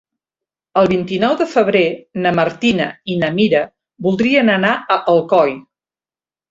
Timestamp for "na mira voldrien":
3.27-4.55